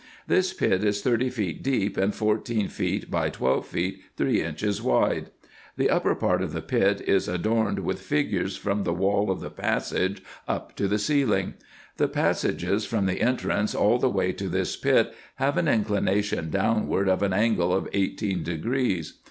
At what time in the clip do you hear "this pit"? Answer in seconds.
0.25-0.83, 14.49-15.13